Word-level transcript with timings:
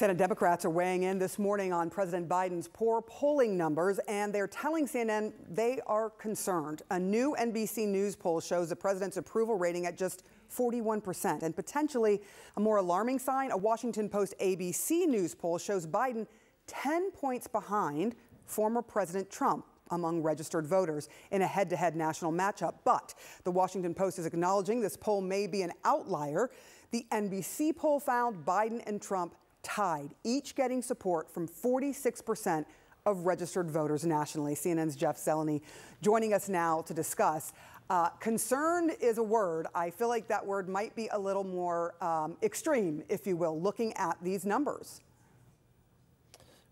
Senate 0.00 0.16
Democrats 0.16 0.64
are 0.64 0.70
weighing 0.70 1.02
in 1.02 1.18
this 1.18 1.38
morning 1.38 1.74
on 1.74 1.90
President 1.90 2.26
Biden's 2.26 2.68
poor 2.68 3.02
polling 3.02 3.54
numbers, 3.58 4.00
and 4.08 4.34
they're 4.34 4.46
telling 4.46 4.88
CNN 4.88 5.34
they 5.46 5.78
are 5.86 6.08
concerned. 6.08 6.80
A 6.90 6.98
new 6.98 7.36
NBC 7.38 7.86
News 7.86 8.16
poll 8.16 8.40
shows 8.40 8.70
the 8.70 8.76
president's 8.76 9.18
approval 9.18 9.58
rating 9.58 9.84
at 9.84 9.98
just 9.98 10.22
41%. 10.50 11.42
And 11.42 11.54
potentially 11.54 12.22
a 12.56 12.60
more 12.60 12.78
alarming 12.78 13.18
sign, 13.18 13.50
a 13.50 13.56
Washington 13.58 14.08
Post 14.08 14.32
ABC 14.40 15.06
News 15.06 15.34
poll 15.34 15.58
shows 15.58 15.86
Biden 15.86 16.26
10 16.66 17.10
points 17.10 17.46
behind 17.46 18.14
former 18.46 18.80
President 18.80 19.30
Trump 19.30 19.66
among 19.90 20.22
registered 20.22 20.66
voters 20.66 21.10
in 21.30 21.42
a 21.42 21.46
head 21.46 21.68
to 21.68 21.76
head 21.76 21.94
national 21.94 22.32
matchup. 22.32 22.76
But 22.86 23.12
the 23.44 23.50
Washington 23.50 23.92
Post 23.92 24.18
is 24.18 24.24
acknowledging 24.24 24.80
this 24.80 24.96
poll 24.96 25.20
may 25.20 25.46
be 25.46 25.60
an 25.60 25.72
outlier. 25.84 26.50
The 26.90 27.04
NBC 27.12 27.76
poll 27.76 28.00
found 28.00 28.46
Biden 28.46 28.82
and 28.86 29.02
Trump 29.02 29.34
tied, 29.62 30.14
each 30.24 30.54
getting 30.54 30.82
support 30.82 31.30
from 31.32 31.48
46% 31.48 32.64
of 33.06 33.26
registered 33.26 33.70
voters 33.70 34.04
nationally. 34.04 34.54
CNN's 34.54 34.96
Jeff 34.96 35.16
Zeleny 35.16 35.62
joining 36.02 36.34
us 36.34 36.48
now 36.48 36.82
to 36.82 36.94
discuss. 36.94 37.52
Uh, 37.88 38.08
concerned 38.20 38.92
is 39.00 39.18
a 39.18 39.22
word. 39.22 39.66
I 39.74 39.90
feel 39.90 40.08
like 40.08 40.28
that 40.28 40.46
word 40.46 40.68
might 40.68 40.94
be 40.94 41.08
a 41.08 41.18
little 41.18 41.44
more 41.44 41.94
um, 42.02 42.36
extreme, 42.42 43.02
if 43.08 43.26
you 43.26 43.36
will, 43.36 43.60
looking 43.60 43.92
at 43.94 44.16
these 44.22 44.44
numbers. 44.44 45.00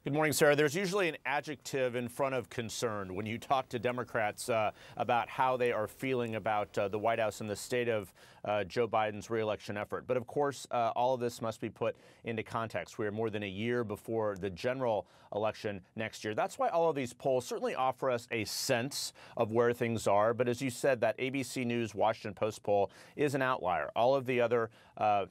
Good 0.05 0.13
morning, 0.13 0.33
Sarah. 0.33 0.55
There's 0.55 0.77
usually 0.77 1.09
an 1.09 1.17
adjective 1.27 1.97
in 1.97 2.09
front 2.09 2.37
of 2.37 2.49
concern 2.49 3.17
when 3.17 3.27
you 3.27 3.37
talk 3.37 3.69
to 3.71 3.81
Democrats 3.81 4.49
uh, 4.49 4.71
about 4.97 5.29
how 5.29 5.57
they 5.57 5.73
are 5.73 5.89
feeling 5.89 6.37
about 6.37 6.79
uh, 6.79 6.87
the 6.87 6.99
White 7.01 7.19
House 7.19 7.41
and 7.41 7.51
the 7.51 7.57
state 7.57 7.89
of 7.89 8.15
uh, 8.45 8.63
Joe 8.63 8.87
Biden's 8.87 9.29
reelection 9.29 9.77
effort. 9.77 10.07
But 10.07 10.17
of 10.17 10.29
course, 10.29 10.69
uh, 10.71 10.93
all 10.95 11.15
of 11.15 11.21
this 11.21 11.43
must 11.43 11.61
be 11.61 11.69
put 11.69 11.97
into 12.23 12.45
context. 12.45 12.97
We 12.97 13.07
are 13.07 13.13
more 13.13 13.29
than 13.29 13.43
a 13.43 13.49
year 13.49 13.83
before 13.83 14.37
the 14.37 14.51
general 14.51 15.09
election 15.35 15.81
next 15.97 16.25
year. 16.25 16.33
That's 16.33 16.61
why 16.61 16.69
all 16.69 16.89
of 16.89 16.95
these 16.95 17.13
polls 17.13 17.45
certainly 17.45 17.75
offer 17.75 18.09
us 18.09 18.29
a 18.31 18.45
sense 18.45 19.13
of 19.37 19.51
where 19.51 19.73
things 19.73 20.07
are. 20.07 20.33
But 20.33 20.49
as 20.49 20.63
you 20.63 20.71
said, 20.71 21.01
that 21.01 21.19
ABC 21.19 21.67
News 21.67 21.93
Washington 21.93 22.35
Post 22.35 22.63
poll 22.63 22.93
is 23.17 23.35
an 23.35 23.43
outlier. 23.43 23.91
All 23.97 24.15
of 24.15 24.27
the 24.27 24.41
other 24.41 24.71
uh, 24.97 25.27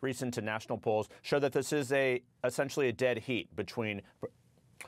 recent 0.00 0.42
national 0.42 0.78
polls 0.78 1.08
show 1.22 1.38
that 1.38 1.52
this 1.52 1.72
is 1.72 1.92
a 1.92 2.22
essentially 2.44 2.88
a 2.88 2.92
dead 2.92 3.18
heat 3.18 3.54
between 3.56 4.02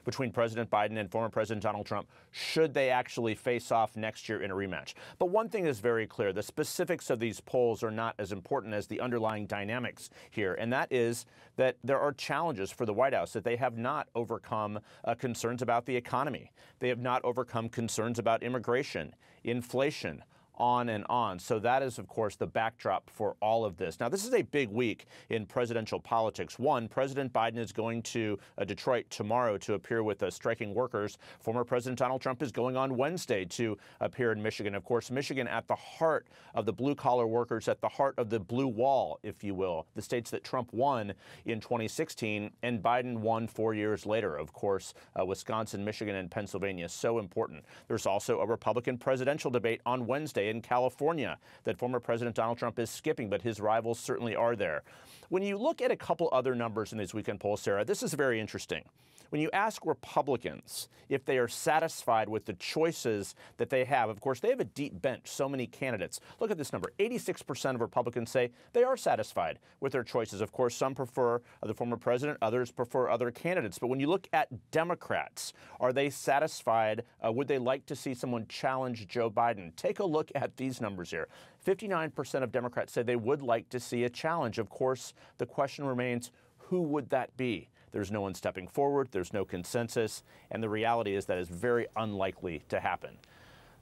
between 0.04 0.32
President 0.32 0.70
Biden 0.70 0.98
and 0.98 1.10
former 1.10 1.28
President 1.28 1.62
Donald 1.62 1.86
Trump. 1.86 2.08
Should 2.30 2.74
they 2.74 2.90
actually 2.90 3.34
face 3.34 3.70
off 3.70 3.96
next 3.96 4.28
year 4.28 4.42
in 4.42 4.50
a 4.50 4.54
rematch. 4.54 4.94
But 5.18 5.26
one 5.26 5.48
thing 5.48 5.66
is 5.66 5.80
very 5.80 6.06
clear. 6.06 6.32
The 6.32 6.42
specifics 6.42 7.10
of 7.10 7.20
these 7.20 7.40
polls 7.40 7.82
are 7.82 7.90
not 7.90 8.14
as 8.18 8.32
important 8.32 8.74
as 8.74 8.86
the 8.86 9.00
underlying 9.00 9.46
dynamics 9.46 10.10
here, 10.30 10.54
and 10.54 10.72
that 10.72 10.90
is 10.90 11.26
that 11.56 11.76
there 11.84 12.00
are 12.00 12.12
challenges 12.12 12.70
for 12.72 12.86
the 12.86 12.94
White 12.94 13.14
House 13.14 13.32
that 13.32 13.44
they 13.44 13.56
have 13.56 13.76
not 13.76 14.08
overcome 14.14 14.80
uh, 15.04 15.14
concerns 15.14 15.62
about 15.62 15.86
the 15.86 15.96
economy, 15.96 16.50
they 16.80 16.88
have 16.88 16.98
not 17.00 17.22
overcome 17.24 17.68
concerns 17.68 18.18
about 18.18 18.42
immigration, 18.42 19.14
inflation 19.44 20.24
on 20.56 20.88
and 20.88 21.04
on. 21.08 21.38
So 21.38 21.58
that 21.60 21.82
is, 21.82 21.98
of 21.98 22.08
course, 22.08 22.36
the 22.36 22.46
backdrop 22.46 23.08
for 23.10 23.36
all 23.40 23.64
of 23.64 23.76
this. 23.76 23.98
Now, 23.98 24.08
this 24.08 24.24
is 24.24 24.34
a 24.34 24.42
big 24.42 24.68
week 24.68 25.06
in 25.30 25.46
presidential 25.46 25.98
politics. 25.98 26.58
One, 26.58 26.88
President 26.88 27.32
Biden 27.32 27.58
is 27.58 27.72
going 27.72 28.02
to 28.02 28.38
uh, 28.58 28.64
Detroit 28.64 29.06
tomorrow 29.10 29.56
to 29.58 29.74
appear 29.74 30.02
with 30.02 30.22
uh, 30.22 30.30
striking 30.30 30.74
workers. 30.74 31.18
Former 31.40 31.64
President 31.64 31.98
Donald 31.98 32.20
Trump 32.20 32.42
is 32.42 32.52
going 32.52 32.76
on 32.76 32.96
Wednesday 32.96 33.44
to 33.46 33.76
appear 34.00 34.32
in 34.32 34.42
Michigan. 34.42 34.74
Of 34.74 34.84
course, 34.84 35.10
Michigan 35.10 35.48
at 35.48 35.66
the 35.68 35.74
heart 35.74 36.26
of 36.54 36.66
the 36.66 36.72
blue 36.72 36.94
collar 36.94 37.26
workers, 37.26 37.68
at 37.68 37.80
the 37.80 37.88
heart 37.88 38.14
of 38.18 38.30
the 38.30 38.40
blue 38.40 38.68
wall, 38.68 39.18
if 39.22 39.42
you 39.42 39.54
will, 39.54 39.86
the 39.94 40.02
states 40.02 40.30
that 40.30 40.44
Trump 40.44 40.72
won 40.72 41.12
in 41.46 41.60
2016 41.60 42.50
and 42.62 42.82
Biden 42.82 43.16
won 43.18 43.46
four 43.46 43.74
years 43.74 44.06
later. 44.06 44.36
Of 44.36 44.52
course, 44.52 44.94
uh, 45.18 45.24
Wisconsin, 45.24 45.84
Michigan, 45.84 46.16
and 46.16 46.30
Pennsylvania. 46.30 46.88
So 46.88 47.18
important. 47.18 47.64
There's 47.88 48.06
also 48.06 48.40
a 48.40 48.46
Republican 48.46 48.98
presidential 48.98 49.50
debate 49.50 49.80
on 49.86 50.06
Wednesday 50.06 50.41
in 50.48 50.62
California 50.62 51.38
that 51.64 51.78
former 51.78 52.00
President 52.00 52.36
Donald 52.36 52.58
Trump 52.58 52.78
is 52.78 52.90
skipping, 52.90 53.28
but 53.28 53.42
his 53.42 53.60
rivals 53.60 53.98
certainly 53.98 54.34
are 54.34 54.56
there. 54.56 54.82
When 55.28 55.42
you 55.42 55.56
look 55.56 55.80
at 55.80 55.90
a 55.90 55.96
couple 55.96 56.28
other 56.32 56.54
numbers 56.54 56.92
in 56.92 56.98
these 56.98 57.14
weekend 57.14 57.40
polls, 57.40 57.62
Sarah, 57.62 57.84
this 57.84 58.02
is 58.02 58.14
very 58.14 58.40
interesting. 58.40 58.84
When 59.32 59.40
you 59.40 59.48
ask 59.54 59.86
Republicans 59.86 60.90
if 61.08 61.24
they 61.24 61.38
are 61.38 61.48
satisfied 61.48 62.28
with 62.28 62.44
the 62.44 62.52
choices 62.52 63.34
that 63.56 63.70
they 63.70 63.86
have, 63.86 64.10
of 64.10 64.20
course, 64.20 64.40
they 64.40 64.50
have 64.50 64.60
a 64.60 64.64
deep 64.64 65.00
bench, 65.00 65.22
so 65.24 65.48
many 65.48 65.66
candidates. 65.66 66.20
Look 66.38 66.50
at 66.50 66.58
this 66.58 66.70
number 66.70 66.92
86% 66.98 67.74
of 67.74 67.80
Republicans 67.80 68.30
say 68.30 68.50
they 68.74 68.84
are 68.84 68.94
satisfied 68.94 69.58
with 69.80 69.92
their 69.92 70.04
choices. 70.04 70.42
Of 70.42 70.52
course, 70.52 70.76
some 70.76 70.94
prefer 70.94 71.40
the 71.62 71.72
former 71.72 71.96
president, 71.96 72.40
others 72.42 72.70
prefer 72.70 73.08
other 73.08 73.30
candidates. 73.30 73.78
But 73.78 73.86
when 73.86 74.00
you 74.00 74.06
look 74.06 74.28
at 74.34 74.70
Democrats, 74.70 75.54
are 75.80 75.94
they 75.94 76.10
satisfied? 76.10 77.02
Uh, 77.26 77.32
would 77.32 77.48
they 77.48 77.58
like 77.58 77.86
to 77.86 77.96
see 77.96 78.12
someone 78.12 78.46
challenge 78.48 79.08
Joe 79.08 79.30
Biden? 79.30 79.74
Take 79.76 80.00
a 80.00 80.04
look 80.04 80.30
at 80.34 80.58
these 80.58 80.78
numbers 80.78 81.10
here. 81.10 81.28
59% 81.66 82.42
of 82.42 82.52
Democrats 82.52 82.92
say 82.92 83.02
they 83.02 83.16
would 83.16 83.40
like 83.40 83.70
to 83.70 83.80
see 83.80 84.04
a 84.04 84.10
challenge. 84.10 84.58
Of 84.58 84.68
course, 84.68 85.14
the 85.38 85.46
question 85.46 85.86
remains 85.86 86.30
who 86.58 86.82
would 86.82 87.08
that 87.10 87.34
be? 87.38 87.70
There's 87.92 88.10
no 88.10 88.22
one 88.22 88.34
stepping 88.34 88.68
forward, 88.68 89.08
there's 89.12 89.32
no 89.32 89.44
consensus, 89.44 90.22
and 90.50 90.62
the 90.62 90.68
reality 90.68 91.14
is 91.14 91.26
that 91.26 91.38
is 91.38 91.48
very 91.48 91.86
unlikely 91.96 92.62
to 92.70 92.80
happen. 92.80 93.18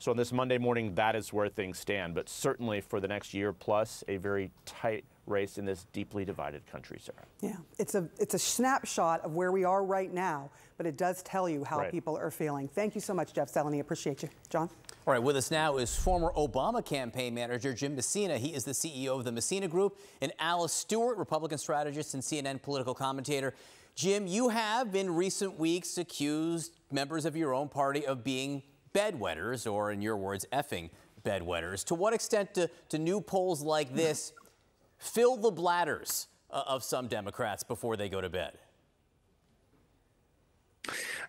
So 0.00 0.10
on 0.10 0.16
this 0.16 0.32
Monday 0.32 0.56
morning, 0.56 0.94
that 0.94 1.15
is 1.15 1.31
where 1.31 1.48
things 1.50 1.78
stand. 1.78 2.15
But 2.15 2.28
certainly 2.31 2.81
for 2.81 3.00
the 3.00 3.09
next 3.09 3.34
year 3.34 3.53
plus, 3.53 4.03
a 4.09 4.16
very 4.16 4.50
tight 4.65 5.04
race 5.26 5.59
in 5.59 5.66
this 5.66 5.87
deeply 5.93 6.25
divided 6.25 6.66
country, 6.66 6.99
Sarah. 7.00 7.26
Yeah, 7.43 7.56
it's 7.78 7.94
a 7.94 8.09
it's 8.19 8.34
a 8.34 8.38
snapshot 8.38 9.20
of 9.20 9.34
where 9.34 9.53
we 9.53 9.65
are 9.65 9.84
right 9.84 10.12
now, 10.12 10.50
but 10.78 10.87
it 10.87 10.97
does 10.97 11.22
tell 11.22 11.49
you 11.50 11.65
how 11.65 11.81
right. 11.81 11.91
people 11.91 12.16
are 12.16 12.31
feeling. 12.31 12.66
Thank 12.66 12.94
you 12.94 13.00
so 13.03 13.12
much, 13.12 13.34
Jeff 13.34 13.53
Zeleny. 13.53 13.81
Appreciate 13.81 14.22
you, 14.22 14.31
John. 14.49 14.70
All 15.06 15.12
right, 15.12 15.22
with 15.22 15.37
us 15.37 15.50
now 15.50 15.76
is 15.76 15.94
former 15.94 16.31
Obama 16.37 16.84
campaign 16.84 17.34
manager 17.34 17.75
Jim 17.75 17.94
Messina. 17.94 18.38
He 18.38 18.54
is 18.54 18.65
the 18.65 18.72
CEO 18.72 19.19
of 19.19 19.25
the 19.25 19.32
Messina 19.32 19.69
Group, 19.69 19.99
and 20.20 20.32
Alice 20.38 20.72
Stewart, 20.72 21.19
Republican 21.19 21.59
strategist 21.59 22.15
and 22.15 22.22
CNN 22.22 22.62
political 22.62 22.94
commentator. 22.94 23.54
Jim, 23.94 24.26
you 24.26 24.48
have 24.48 24.94
in 24.94 25.14
recent 25.14 25.58
weeks 25.58 25.98
accused 25.98 26.74
members 26.90 27.24
of 27.24 27.36
your 27.36 27.54
own 27.54 27.68
party 27.68 28.06
of 28.06 28.24
being 28.24 28.62
bedwetters, 28.94 29.70
or 29.70 29.92
in 29.92 30.02
your 30.02 30.16
words, 30.16 30.46
effing 30.52 30.90
bedwetters. 31.22 31.84
To 31.86 31.94
what 31.94 32.12
extent 32.12 32.54
do, 32.54 32.66
do 32.88 32.98
new 32.98 33.20
polls 33.20 33.62
like 33.62 33.94
this 33.94 34.32
fill 34.98 35.36
the 35.36 35.50
bladders 35.50 36.26
uh, 36.50 36.62
of 36.66 36.82
some 36.82 37.06
Democrats 37.08 37.62
before 37.62 37.96
they 37.96 38.08
go 38.08 38.20
to 38.20 38.28
bed? 38.28 38.58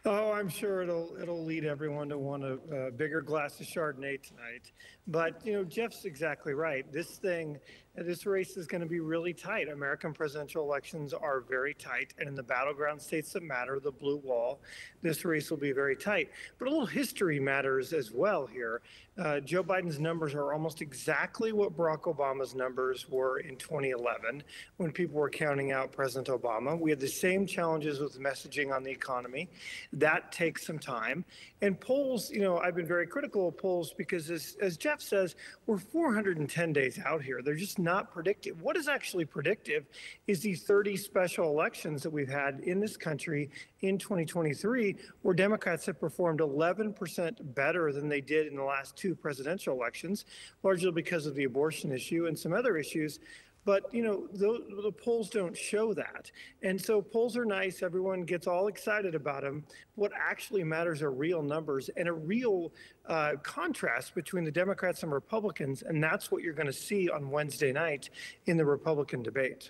Oh, 0.06 0.31
I'm 0.31 0.50
sure 0.50 0.81
it'll 0.81 1.16
it'll 1.22 1.44
lead 1.44 1.63
everyone 1.66 2.09
to 2.09 2.17
want 2.17 2.44
a, 2.44 2.57
a, 2.88 2.91
bigger 2.91 3.22
glass 3.22 3.59
of 3.59 3.67
Chardonnay 3.67 4.22
tonight. 4.23 4.72
But 5.07 5.45
you 5.45 5.53
know, 5.53 5.63
Jeff's 5.63 6.06
exactly 6.06 6.53
right. 6.53 6.91
This 6.91 7.17
thing 7.17 7.59
this 7.95 8.25
race 8.25 8.56
is 8.56 8.67
going 8.67 8.81
to 8.81 8.88
be 8.88 9.01
really 9.01 9.34
tight. 9.34 9.67
American 9.67 10.13
presidential 10.13 10.63
elections 10.63 11.13
are 11.13 11.41
very 11.41 11.73
tight, 11.73 12.13
and 12.17 12.28
in 12.28 12.35
the 12.35 12.44
battleground 12.44 13.01
states 13.01 13.34
that 13.34 13.44
matter, 13.44 13.79
the 13.79 13.91
blue 13.91 14.17
wall, 14.17 14.61
this 15.01 15.25
race 15.25 15.51
will 15.51 15.57
be 15.57 15.73
very 15.73 15.95
tight. 15.95 16.29
But 16.57 16.69
a 16.69 16.72
little 16.72 16.85
history 16.85 17.40
matters 17.40 17.91
as 17.91 18.11
well 18.11 18.47
here. 18.47 18.81
Uh, 19.22 19.40
Joe 19.40 19.64
Biden's 19.64 20.00
numbers 20.00 20.34
are 20.34 20.52
almost 20.52 20.82
exactly 20.82 21.52
what 21.52 21.78
Barack 21.78 22.12
Obama's 22.12 22.56
numbers 22.56 23.08
were 23.08 23.38
in 23.38 23.56
2011 23.56 24.42
when 24.78 24.92
people 24.92 25.20
were 25.20 25.30
counting 25.30 25.72
out 25.72 25.92
President 25.92 26.28
Obama. 26.28 26.80
We 26.80 26.90
had 26.90 27.00
the 27.00 27.08
same 27.08 27.46
challenges 27.46 28.00
with 28.00 28.20
messaging 28.20 28.76
on 28.76 28.82
the 28.82 28.90
economy. 28.90 29.48
That 29.94 30.32
takes 30.32 30.66
some 30.66 30.80
time. 30.80 31.24
And 31.62 31.80
polls, 31.80 32.32
you 32.32 32.42
know, 32.42 32.58
I've 32.58 32.74
been 32.74 32.88
very 32.88 33.06
critical 33.06 33.50
of 33.50 33.58
polls 33.59 33.94
because, 33.96 34.32
as, 34.32 34.58
as 34.59 34.76
Jeff 34.76 35.00
says, 35.00 35.36
we're 35.68 35.78
410 35.78 36.74
days 36.74 37.00
out 37.06 37.22
here. 37.22 37.44
They're 37.44 37.53
just 37.53 37.78
not 37.78 38.12
predictive. 38.12 38.64
What 38.64 38.76
is 38.76 38.88
actually 38.88 39.26
predictive 39.26 39.86
is 40.26 40.40
these 40.40 40.64
30 40.64 40.98
special 40.98 41.48
elections 41.48 42.02
that 42.02 42.09
we've 42.09 42.28
had 42.28 42.62
in 42.62 42.80
this 42.80 42.97
country 42.97 43.52
in 43.82 44.00
2023, 44.00 44.96
where 45.22 45.35
Democrats 45.35 45.85
have 45.85 46.00
performed 46.00 46.40
11% 46.40 47.53
better 47.53 47.94
than 47.94 48.09
they 48.09 48.22
did 48.22 48.47
in 48.47 48.56
the 48.56 48.64
last 48.64 48.97
two 48.97 49.10
presidential 49.16 49.75
elections, 49.75 50.25
largely 50.63 50.91
because 50.91 51.25
of 51.25 51.35
the 51.35 51.43
abortion 51.43 51.91
issue 51.91 52.28
and 52.28 52.37
some 52.37 52.53
other 52.53 52.78
issues. 52.78 53.19
But 53.63 53.93
you 53.93 54.03
know, 54.03 54.28
the, 54.34 54.81
the, 54.81 54.91
polls 54.91 55.29
don't 55.29 55.55
show 55.55 55.93
that, 55.93 56.31
and 56.63 56.81
so 56.81 56.99
polls 56.99 57.37
are 57.37 57.46
nice. 57.46 57.84
Everyone 57.84 58.23
gets 58.23 58.47
all 58.47 58.67
excited 58.67 59.13
about 59.13 59.43
them. 59.43 59.63
What 59.93 60.11
actually 60.19 60.63
matters 60.63 61.03
are 61.03 61.11
real 61.11 61.43
numbers 61.43 61.90
and 61.96 62.08
a 62.08 62.13
real 62.13 62.73
uh, 63.05 63.34
contrast 63.43 64.16
between 64.16 64.46
the 64.46 64.52
Democrats 64.52 65.03
and 65.03 65.11
Republicans, 65.11 65.84
and 65.84 66.03
that's 66.03 66.31
what 66.31 66.41
you're 66.41 66.55
going 66.55 66.67
to 66.67 66.73
see 66.73 67.07
on 67.09 67.29
Wednesday 67.29 67.72
night 67.72 68.09
in 68.47 68.57
the 68.57 68.66
Republican 68.66 69.22
debate. 69.22 69.69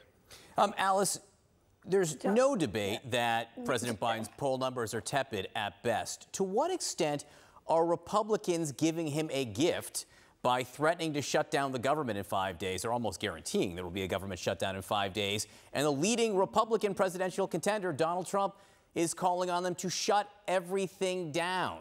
Um, 0.58 0.74
Alice, 0.78 1.20
there's 1.86 2.24
no 2.24 2.56
debate 2.56 3.00
that 3.12 3.66
President 3.66 4.00
Biden's 4.00 4.30
poll 4.38 4.58
numbers 4.58 4.94
are 4.94 5.02
tepid 5.02 5.50
at 5.56 5.82
best. 5.84 6.32
To 6.34 6.44
what 6.44 6.72
extent 6.72 7.26
are 7.72 7.86
Republicans 7.86 8.72
giving 8.72 9.08
him 9.08 9.30
a 9.32 9.46
gift? 9.46 10.06
by 10.44 10.64
threatening 10.64 11.14
to 11.14 11.22
shut 11.22 11.52
down 11.52 11.72
the 11.72 11.78
government 11.78 12.18
in 12.18 12.24
five 12.24 12.58
days. 12.58 12.82
They're 12.82 12.92
almost 12.92 13.20
guaranteeing 13.20 13.76
there 13.76 13.84
will 13.84 13.92
be 13.92 14.02
a 14.04 14.08
government 14.08 14.40
shutdown 14.40 14.76
in 14.76 14.82
five 14.82 15.14
days. 15.14 15.46
And 15.72 15.86
the 15.86 15.92
leading 15.92 16.36
Republican 16.36 16.96
presidential 16.96 17.48
contender, 17.48 17.94
Donald 17.94 18.26
Trump, 18.26 18.56
is 18.96 19.14
calling 19.14 19.50
on 19.50 19.64
them 19.64 19.76
to 19.76 19.90
shut 19.90 20.28
everything 20.48 21.32
down. 21.32 21.80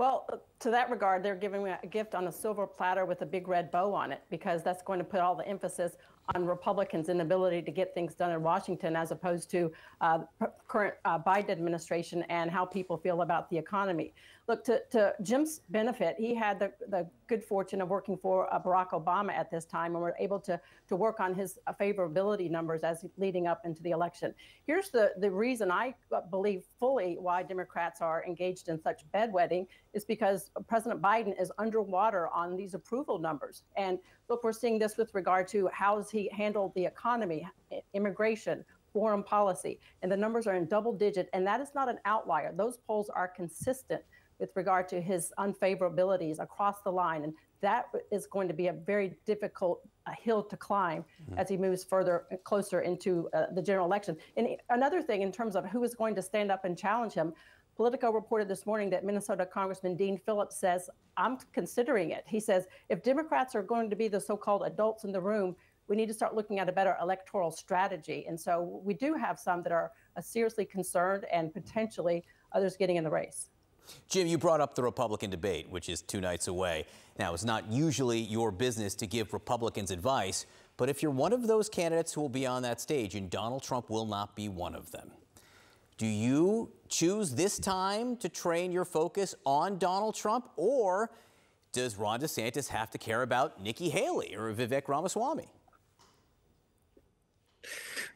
Well, 0.00 0.26
to 0.60 0.70
that 0.70 0.88
regard, 0.88 1.22
they're 1.22 1.34
giving 1.34 1.62
me 1.62 1.72
a 1.72 1.86
gift 1.86 2.14
on 2.14 2.26
a 2.26 2.32
silver 2.32 2.66
platter 2.66 3.04
with 3.04 3.20
a 3.20 3.26
big 3.26 3.48
red 3.48 3.70
bow 3.70 3.92
on 3.92 4.12
it 4.12 4.22
because 4.30 4.62
that's 4.62 4.82
going 4.82 4.98
to 4.98 5.04
put 5.04 5.20
all 5.20 5.34
the 5.34 5.46
emphasis 5.46 5.98
on 6.34 6.46
Republicans' 6.46 7.10
inability 7.10 7.60
to 7.60 7.70
get 7.70 7.92
things 7.92 8.14
done 8.14 8.32
in 8.32 8.42
Washington 8.42 8.96
as 8.96 9.10
opposed 9.10 9.50
to 9.50 9.70
uh, 10.00 10.20
current 10.68 10.94
uh, 11.04 11.18
Biden 11.18 11.50
administration 11.50 12.22
and 12.30 12.50
how 12.50 12.64
people 12.64 12.96
feel 12.96 13.20
about 13.20 13.50
the 13.50 13.58
economy. 13.58 14.14
Look, 14.50 14.64
to, 14.64 14.82
to 14.90 15.14
Jim's 15.22 15.60
benefit, 15.68 16.16
he 16.18 16.34
had 16.34 16.58
the, 16.58 16.72
the 16.88 17.08
good 17.28 17.44
fortune 17.44 17.80
of 17.80 17.88
working 17.88 18.16
for 18.16 18.52
uh, 18.52 18.60
Barack 18.60 18.88
Obama 18.88 19.30
at 19.30 19.48
this 19.48 19.64
time 19.64 19.94
and 19.94 20.02
were 20.02 20.16
able 20.18 20.40
to, 20.40 20.60
to 20.88 20.96
work 20.96 21.20
on 21.20 21.34
his 21.34 21.60
uh, 21.68 21.72
favorability 21.80 22.50
numbers 22.50 22.82
as 22.82 23.04
leading 23.16 23.46
up 23.46 23.64
into 23.64 23.80
the 23.84 23.90
election. 23.92 24.34
Here's 24.66 24.90
the, 24.90 25.12
the 25.18 25.30
reason 25.30 25.70
I 25.70 25.94
uh, 26.12 26.22
believe 26.22 26.64
fully 26.80 27.16
why 27.20 27.44
Democrats 27.44 28.00
are 28.00 28.24
engaged 28.26 28.68
in 28.68 28.82
such 28.82 29.02
bedwetting 29.14 29.68
is 29.94 30.04
because 30.04 30.50
President 30.66 31.00
Biden 31.00 31.40
is 31.40 31.52
underwater 31.58 32.26
on 32.30 32.56
these 32.56 32.74
approval 32.74 33.20
numbers. 33.20 33.62
And 33.76 34.00
look, 34.28 34.42
we're 34.42 34.52
seeing 34.52 34.80
this 34.80 34.96
with 34.96 35.14
regard 35.14 35.46
to 35.50 35.70
how 35.72 35.98
has 35.98 36.10
he 36.10 36.28
handled 36.36 36.74
the 36.74 36.86
economy, 36.86 37.46
immigration, 37.94 38.64
foreign 38.92 39.22
policy, 39.22 39.78
and 40.02 40.10
the 40.10 40.16
numbers 40.16 40.48
are 40.48 40.56
in 40.56 40.66
double 40.66 40.92
digit. 40.92 41.30
And 41.32 41.46
that 41.46 41.60
is 41.60 41.68
not 41.72 41.88
an 41.88 41.98
outlier. 42.04 42.52
Those 42.52 42.78
polls 42.78 43.08
are 43.10 43.28
consistent 43.28 44.02
with 44.40 44.50
regard 44.56 44.88
to 44.88 45.00
his 45.00 45.32
unfavorabilities 45.38 46.40
across 46.40 46.80
the 46.82 46.90
line. 46.90 47.24
And 47.24 47.34
that 47.60 47.86
is 48.10 48.26
going 48.26 48.48
to 48.48 48.54
be 48.54 48.68
a 48.68 48.72
very 48.72 49.14
difficult 49.26 49.82
uh, 50.06 50.12
hill 50.18 50.42
to 50.42 50.56
climb 50.56 51.04
mm-hmm. 51.22 51.38
as 51.38 51.48
he 51.48 51.56
moves 51.56 51.84
further 51.84 52.24
closer 52.44 52.80
into 52.80 53.28
uh, 53.34 53.46
the 53.54 53.62
general 53.62 53.86
election. 53.86 54.16
And 54.36 54.48
another 54.70 55.02
thing 55.02 55.22
in 55.22 55.30
terms 55.30 55.54
of 55.56 55.66
who 55.66 55.84
is 55.84 55.94
going 55.94 56.14
to 56.14 56.22
stand 56.22 56.50
up 56.50 56.64
and 56.64 56.76
challenge 56.76 57.12
him, 57.12 57.34
Politico 57.76 58.10
reported 58.10 58.48
this 58.48 58.66
morning 58.66 58.90
that 58.90 59.04
Minnesota 59.04 59.46
Congressman 59.46 59.96
Dean 59.96 60.18
Phillips 60.18 60.58
says, 60.58 60.90
I'm 61.16 61.38
considering 61.52 62.10
it. 62.10 62.24
He 62.26 62.40
says, 62.40 62.66
if 62.88 63.02
Democrats 63.02 63.54
are 63.54 63.62
going 63.62 63.88
to 63.90 63.96
be 63.96 64.08
the 64.08 64.20
so 64.20 64.36
called 64.36 64.62
adults 64.66 65.04
in 65.04 65.12
the 65.12 65.20
room, 65.20 65.54
we 65.88 65.96
need 65.96 66.06
to 66.06 66.14
start 66.14 66.34
looking 66.34 66.58
at 66.58 66.68
a 66.68 66.72
better 66.72 66.96
electoral 67.02 67.50
strategy. 67.50 68.24
And 68.28 68.38
so 68.38 68.80
we 68.84 68.94
do 68.94 69.14
have 69.14 69.38
some 69.38 69.62
that 69.64 69.72
are 69.72 69.92
uh, 70.16 70.20
seriously 70.20 70.64
concerned 70.64 71.24
and 71.32 71.52
potentially 71.52 72.24
others 72.52 72.76
getting 72.76 72.96
in 72.96 73.04
the 73.04 73.10
race. 73.10 73.48
Jim, 74.08 74.26
you 74.26 74.38
brought 74.38 74.60
up 74.60 74.74
the 74.74 74.82
Republican 74.82 75.30
debate, 75.30 75.68
which 75.70 75.88
is 75.88 76.02
two 76.02 76.20
nights 76.20 76.48
away. 76.48 76.86
Now, 77.18 77.34
it's 77.34 77.44
not 77.44 77.70
usually 77.70 78.18
your 78.18 78.50
business 78.50 78.94
to 78.96 79.06
give 79.06 79.32
Republicans 79.32 79.90
advice, 79.90 80.46
but 80.76 80.88
if 80.88 81.02
you're 81.02 81.12
one 81.12 81.32
of 81.32 81.46
those 81.46 81.68
candidates 81.68 82.12
who 82.12 82.20
will 82.20 82.28
be 82.28 82.46
on 82.46 82.62
that 82.62 82.80
stage, 82.80 83.14
and 83.14 83.28
Donald 83.30 83.62
Trump 83.62 83.90
will 83.90 84.06
not 84.06 84.34
be 84.34 84.48
one 84.48 84.74
of 84.74 84.90
them, 84.90 85.10
do 85.98 86.06
you 86.06 86.70
choose 86.88 87.34
this 87.34 87.58
time 87.58 88.16
to 88.16 88.28
train 88.28 88.72
your 88.72 88.86
focus 88.86 89.34
on 89.44 89.76
Donald 89.76 90.14
Trump, 90.14 90.48
or 90.56 91.10
does 91.72 91.96
Ron 91.96 92.20
DeSantis 92.20 92.68
have 92.68 92.90
to 92.90 92.98
care 92.98 93.22
about 93.22 93.62
Nikki 93.62 93.90
Haley 93.90 94.34
or 94.34 94.52
Vivek 94.54 94.88
Ramaswamy? 94.88 95.48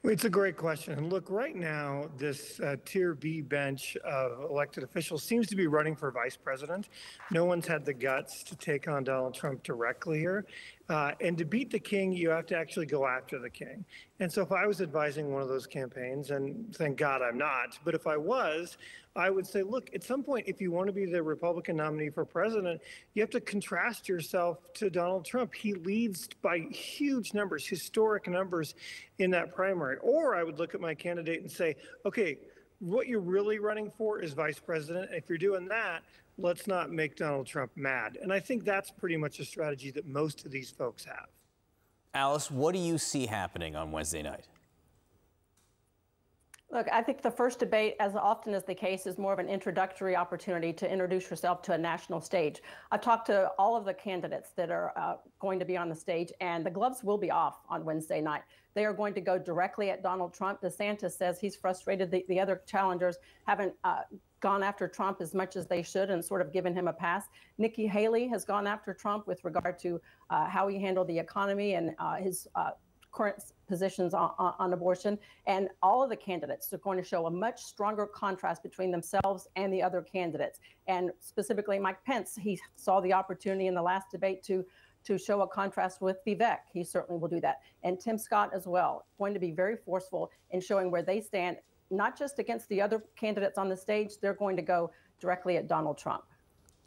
It's 0.06 0.26
a 0.26 0.30
great 0.30 0.58
question. 0.58 0.92
And 0.92 1.10
look, 1.10 1.30
right 1.30 1.56
now, 1.56 2.10
this 2.18 2.60
uh, 2.60 2.76
Tier 2.84 3.14
B 3.14 3.40
bench 3.40 3.96
of 4.04 4.50
elected 4.50 4.84
officials 4.84 5.22
seems 5.22 5.46
to 5.46 5.56
be 5.56 5.66
running 5.66 5.96
for 5.96 6.10
vice 6.10 6.36
president. 6.36 6.90
No 7.30 7.46
one's 7.46 7.66
had 7.66 7.86
the 7.86 7.94
guts 7.94 8.42
to 8.44 8.54
take 8.54 8.86
on 8.86 9.04
Donald 9.04 9.32
Trump 9.32 9.62
directly 9.62 10.18
here. 10.18 10.44
Uh, 10.88 11.12
and 11.20 11.38
to 11.38 11.46
beat 11.46 11.70
the 11.70 11.78
king, 11.78 12.12
you 12.12 12.28
have 12.28 12.44
to 12.44 12.56
actually 12.56 12.84
go 12.84 13.06
after 13.06 13.38
the 13.38 13.48
king. 13.48 13.84
And 14.20 14.30
so, 14.30 14.42
if 14.42 14.52
I 14.52 14.66
was 14.66 14.82
advising 14.82 15.32
one 15.32 15.40
of 15.40 15.48
those 15.48 15.66
campaigns, 15.66 16.30
and 16.30 16.74
thank 16.76 16.98
God 16.98 17.22
I'm 17.22 17.38
not, 17.38 17.78
but 17.84 17.94
if 17.94 18.06
I 18.06 18.18
was, 18.18 18.76
I 19.16 19.30
would 19.30 19.46
say, 19.46 19.62
look, 19.62 19.88
at 19.94 20.02
some 20.04 20.22
point, 20.22 20.46
if 20.46 20.60
you 20.60 20.72
want 20.72 20.88
to 20.88 20.92
be 20.92 21.06
the 21.06 21.22
Republican 21.22 21.76
nominee 21.76 22.10
for 22.10 22.24
president, 22.26 22.82
you 23.14 23.22
have 23.22 23.30
to 23.30 23.40
contrast 23.40 24.08
yourself 24.08 24.58
to 24.74 24.90
Donald 24.90 25.24
Trump. 25.24 25.54
He 25.54 25.72
leads 25.72 26.28
by 26.42 26.58
huge 26.58 27.32
numbers, 27.32 27.66
historic 27.66 28.28
numbers 28.28 28.74
in 29.18 29.30
that 29.30 29.54
primary. 29.54 29.96
Or 30.02 30.34
I 30.34 30.42
would 30.42 30.58
look 30.58 30.74
at 30.74 30.80
my 30.80 30.94
candidate 30.94 31.40
and 31.40 31.50
say, 31.50 31.76
okay, 32.04 32.38
what 32.84 33.08
you're 33.08 33.20
really 33.20 33.58
running 33.58 33.90
for 33.90 34.20
is 34.20 34.34
vice 34.34 34.58
president. 34.58 35.10
If 35.10 35.28
you're 35.28 35.38
doing 35.38 35.66
that, 35.68 36.02
let's 36.36 36.66
not 36.66 36.90
make 36.90 37.16
Donald 37.16 37.46
Trump 37.46 37.72
mad. 37.76 38.18
And 38.20 38.32
I 38.32 38.40
think 38.40 38.64
that's 38.64 38.90
pretty 38.90 39.16
much 39.16 39.40
a 39.40 39.44
strategy 39.44 39.90
that 39.92 40.06
most 40.06 40.44
of 40.44 40.50
these 40.50 40.70
folks 40.70 41.04
have. 41.04 41.28
Alice, 42.12 42.50
what 42.50 42.74
do 42.74 42.78
you 42.78 42.98
see 42.98 43.26
happening 43.26 43.74
on 43.74 43.90
Wednesday 43.90 44.22
night? 44.22 44.46
Look, 46.70 46.86
I 46.92 47.02
think 47.02 47.22
the 47.22 47.30
first 47.30 47.60
debate, 47.60 47.94
as 48.00 48.16
often 48.16 48.52
is 48.52 48.64
the 48.64 48.74
case, 48.74 49.06
is 49.06 49.16
more 49.16 49.32
of 49.32 49.38
an 49.38 49.48
introductory 49.48 50.16
opportunity 50.16 50.72
to 50.72 50.90
introduce 50.90 51.30
yourself 51.30 51.62
to 51.62 51.72
a 51.72 51.78
national 51.78 52.20
stage. 52.20 52.62
I've 52.90 53.00
talked 53.00 53.26
to 53.28 53.50
all 53.58 53.76
of 53.76 53.84
the 53.84 53.94
candidates 53.94 54.50
that 54.56 54.70
are 54.70 54.92
uh, 54.96 55.16
going 55.38 55.58
to 55.60 55.64
be 55.64 55.76
on 55.76 55.88
the 55.88 55.94
stage, 55.94 56.32
and 56.40 56.66
the 56.66 56.70
gloves 56.70 57.04
will 57.04 57.18
be 57.18 57.30
off 57.30 57.60
on 57.68 57.84
Wednesday 57.84 58.20
night. 58.20 58.42
They 58.74 58.84
are 58.84 58.92
going 58.92 59.14
to 59.14 59.20
go 59.20 59.38
directly 59.38 59.90
at 59.90 60.02
Donald 60.02 60.34
Trump. 60.34 60.60
DeSantis 60.60 61.12
says 61.12 61.40
he's 61.40 61.56
frustrated 61.56 62.10
the, 62.10 62.24
the 62.28 62.40
other 62.40 62.62
challengers 62.66 63.16
haven't 63.46 63.74
uh, 63.84 64.00
gone 64.40 64.62
after 64.62 64.86
Trump 64.86 65.20
as 65.20 65.32
much 65.32 65.56
as 65.56 65.66
they 65.66 65.82
should 65.82 66.10
and 66.10 66.22
sort 66.22 66.42
of 66.42 66.52
given 66.52 66.74
him 66.74 66.88
a 66.88 66.92
pass. 66.92 67.24
Nikki 67.56 67.86
Haley 67.86 68.28
has 68.28 68.44
gone 68.44 68.66
after 68.66 68.92
Trump 68.92 69.26
with 69.26 69.42
regard 69.44 69.78
to 69.78 70.00
uh, 70.28 70.46
how 70.46 70.68
he 70.68 70.78
handled 70.78 71.08
the 71.08 71.18
economy 71.18 71.74
and 71.74 71.94
uh, 71.98 72.16
his 72.16 72.46
uh, 72.54 72.72
current 73.14 73.42
positions 73.68 74.12
on, 74.12 74.32
on, 74.38 74.72
abortion. 74.72 75.18
And 75.46 75.68
all 75.82 76.02
of 76.02 76.10
the 76.10 76.16
candidates 76.16 76.72
are 76.72 76.78
going 76.78 76.98
to 76.98 77.04
show 77.04 77.26
a 77.26 77.30
much 77.30 77.62
stronger 77.62 78.06
contrast 78.06 78.62
between 78.62 78.90
themselves 78.90 79.48
and 79.56 79.72
the 79.72 79.82
other 79.82 80.02
candidates. 80.02 80.58
And 80.88 81.10
specifically, 81.20 81.78
Mike 81.78 82.04
Pence, 82.04 82.36
he 82.38 82.60
saw 82.76 83.00
the 83.00 83.12
opportunity 83.12 83.68
in 83.68 83.74
the 83.74 83.82
last 83.82 84.10
debate 84.10 84.42
to 84.44 84.64
to 85.04 85.18
show 85.18 85.42
a 85.42 85.46
contrast 85.46 86.00
with 86.00 86.18
Vivek. 86.26 86.58
He 86.72 86.84
certainly 86.84 87.20
will 87.20 87.28
do 87.28 87.40
that. 87.40 87.60
And 87.82 88.00
Tim 88.00 88.18
Scott 88.18 88.50
as 88.54 88.66
well, 88.66 89.04
going 89.18 89.34
to 89.34 89.40
be 89.40 89.50
very 89.50 89.76
forceful 89.76 90.30
in 90.50 90.60
showing 90.60 90.90
where 90.90 91.02
they 91.02 91.20
stand, 91.20 91.58
not 91.90 92.18
just 92.18 92.38
against 92.38 92.68
the 92.68 92.80
other 92.80 93.04
candidates 93.16 93.58
on 93.58 93.68
the 93.68 93.76
stage, 93.76 94.12
they're 94.20 94.34
going 94.34 94.56
to 94.56 94.62
go 94.62 94.90
directly 95.20 95.56
at 95.56 95.68
Donald 95.68 95.98
Trump. 95.98 96.24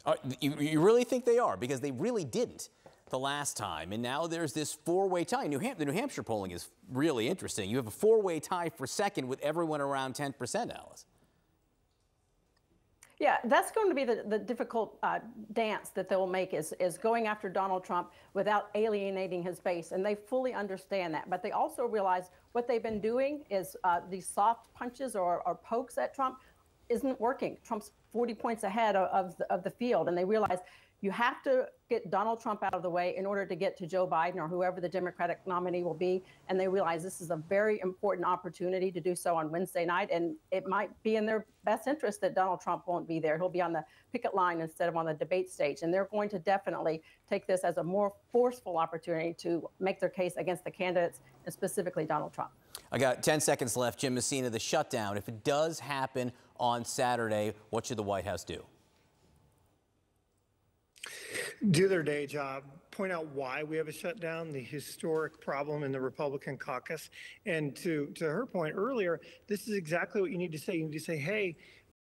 Uh, 0.04 0.14
you, 0.40 0.54
you 0.58 0.80
really 0.80 1.04
think 1.04 1.24
they 1.24 1.38
are? 1.38 1.56
Because 1.56 1.80
they 1.80 1.90
really 1.92 2.24
didn't 2.24 2.70
the 3.10 3.18
last 3.18 3.56
time. 3.56 3.92
And 3.92 4.02
now 4.02 4.26
there's 4.26 4.52
this 4.52 4.72
four-way 4.72 5.24
tie. 5.24 5.46
New 5.46 5.58
Ham- 5.58 5.76
the 5.78 5.84
New 5.84 5.92
Hampshire 5.92 6.22
polling 6.22 6.50
is 6.50 6.68
really 6.90 7.28
interesting. 7.28 7.70
You 7.70 7.76
have 7.76 7.86
a 7.86 7.92
four-way 7.92 8.40
tie 8.40 8.68
for 8.70 8.86
second 8.86 9.28
with 9.28 9.40
everyone 9.40 9.80
around 9.80 10.14
10%, 10.14 10.74
Alice. 10.74 11.06
Yeah, 13.20 13.38
that's 13.44 13.72
going 13.72 13.88
to 13.88 13.94
be 13.96 14.04
the, 14.04 14.22
the 14.28 14.38
difficult 14.38 14.96
uh, 15.02 15.18
dance 15.52 15.88
that 15.90 16.08
they 16.08 16.14
will 16.14 16.28
make 16.28 16.54
is, 16.54 16.72
is 16.78 16.96
going 16.96 17.26
after 17.26 17.48
Donald 17.48 17.82
Trump 17.82 18.12
without 18.32 18.68
alienating 18.76 19.42
his 19.42 19.58
base. 19.58 19.90
And 19.90 20.06
they 20.06 20.14
fully 20.14 20.54
understand 20.54 21.12
that. 21.14 21.28
But 21.28 21.42
they 21.42 21.50
also 21.50 21.84
realize 21.84 22.30
what 22.52 22.68
they've 22.68 22.82
been 22.82 23.00
doing 23.00 23.42
is 23.50 23.76
uh, 23.82 24.00
these 24.08 24.26
soft 24.26 24.72
punches 24.72 25.16
or, 25.16 25.42
or 25.46 25.56
pokes 25.56 25.98
at 25.98 26.14
Trump 26.14 26.38
isn't 26.88 27.20
working. 27.20 27.56
Trump's 27.64 27.90
40 28.12 28.34
points 28.34 28.62
ahead 28.62 28.94
of, 28.94 29.08
of, 29.08 29.36
the, 29.36 29.52
of 29.52 29.64
the 29.64 29.70
field. 29.70 30.08
And 30.08 30.16
they 30.16 30.24
realize 30.24 30.60
you 31.00 31.12
have 31.12 31.42
to 31.44 31.66
get 31.88 32.10
Donald 32.10 32.40
Trump 32.40 32.62
out 32.64 32.74
of 32.74 32.82
the 32.82 32.90
way 32.90 33.16
in 33.16 33.24
order 33.24 33.46
to 33.46 33.54
get 33.54 33.76
to 33.78 33.86
Joe 33.86 34.06
Biden 34.06 34.36
or 34.36 34.48
whoever 34.48 34.80
the 34.80 34.88
Democratic 34.88 35.38
nominee 35.46 35.84
will 35.84 35.94
be. 35.94 36.24
And 36.48 36.58
they 36.58 36.66
realize 36.66 37.04
this 37.04 37.20
is 37.20 37.30
a 37.30 37.36
very 37.36 37.80
important 37.80 38.26
opportunity 38.26 38.90
to 38.90 39.00
do 39.00 39.14
so 39.14 39.36
on 39.36 39.50
Wednesday 39.50 39.86
night. 39.86 40.10
And 40.10 40.34
it 40.50 40.66
might 40.66 40.90
be 41.04 41.16
in 41.16 41.24
their 41.24 41.46
best 41.64 41.86
interest 41.86 42.20
that 42.22 42.34
Donald 42.34 42.60
Trump 42.60 42.82
won't 42.88 43.06
be 43.06 43.20
there. 43.20 43.38
He'll 43.38 43.48
be 43.48 43.62
on 43.62 43.72
the 43.72 43.84
picket 44.12 44.34
line 44.34 44.60
instead 44.60 44.88
of 44.88 44.96
on 44.96 45.06
the 45.06 45.14
debate 45.14 45.50
stage. 45.50 45.82
And 45.82 45.94
they're 45.94 46.08
going 46.10 46.28
to 46.30 46.38
definitely 46.40 47.02
take 47.28 47.46
this 47.46 47.60
as 47.60 47.76
a 47.76 47.84
more 47.84 48.12
forceful 48.32 48.76
opportunity 48.76 49.34
to 49.34 49.70
make 49.78 50.00
their 50.00 50.08
case 50.08 50.34
against 50.36 50.64
the 50.64 50.70
candidates 50.70 51.20
and 51.44 51.54
specifically 51.54 52.06
Donald 52.06 52.32
Trump. 52.32 52.50
I 52.90 52.98
got 52.98 53.22
10 53.22 53.40
seconds 53.40 53.76
left. 53.76 54.00
Jim 54.00 54.14
Messina, 54.14 54.50
the 54.50 54.58
shutdown, 54.58 55.16
if 55.16 55.28
it 55.28 55.44
does 55.44 55.78
happen 55.78 56.32
on 56.58 56.84
Saturday, 56.84 57.54
what 57.70 57.86
should 57.86 57.98
the 57.98 58.02
White 58.02 58.24
House 58.24 58.42
do? 58.42 58.64
Do 61.70 61.88
their 61.88 62.02
day 62.02 62.26
job, 62.26 62.64
point 62.90 63.12
out 63.12 63.26
why 63.28 63.62
we 63.62 63.76
have 63.76 63.88
a 63.88 63.92
shutdown, 63.92 64.52
the 64.52 64.62
historic 64.62 65.40
problem 65.40 65.82
in 65.82 65.92
the 65.92 66.00
Republican 66.00 66.56
caucus. 66.56 67.10
And 67.46 67.74
to, 67.76 68.06
to 68.16 68.24
her 68.24 68.46
point 68.46 68.74
earlier, 68.76 69.20
this 69.46 69.68
is 69.68 69.74
exactly 69.74 70.20
what 70.20 70.30
you 70.30 70.38
need 70.38 70.52
to 70.52 70.58
say. 70.58 70.76
You 70.76 70.84
need 70.84 70.98
to 70.98 71.00
say, 71.00 71.16
hey, 71.16 71.56